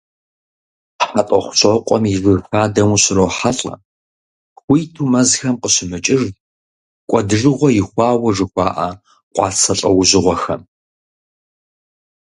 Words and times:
ХьэтӀохъущокъуэм 1.07 2.03
и 2.11 2.13
жыг 2.21 2.39
хадэм 2.49 2.89
ущрохьэлӀэ 2.95 3.73
хуиту 4.59 5.09
мэзхэм 5.11 5.55
къыщымыкӀыж, 5.61 6.23
кӀуэдыжыгъуэ 7.09 7.69
ихуауэ 7.81 8.29
жыхуаӀэ 8.35 8.87
къуацэ 9.33 9.73
лӀэужьыгъуэхэм. 9.79 10.61